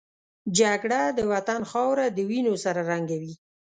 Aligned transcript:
جګړه 0.59 1.01
د 1.17 1.19
وطن 1.31 1.61
خاوره 1.71 2.05
د 2.11 2.17
وینو 2.29 2.53
سره 2.63 2.81
رنګوي 2.91 3.33